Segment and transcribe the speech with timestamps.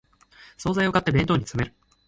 [0.57, 1.75] 総菜を買って弁当に詰める